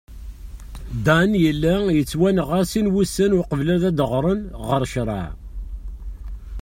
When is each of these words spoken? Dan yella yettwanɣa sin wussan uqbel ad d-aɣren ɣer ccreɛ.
Dan 1.05 1.31
yella 1.43 1.75
yettwanɣa 1.97 2.59
sin 2.71 2.87
wussan 2.93 3.37
uqbel 3.39 3.67
ad 3.75 3.83
d-aɣren 3.97 4.41
ɣer 4.67 4.81
ccreɛ. 4.91 5.25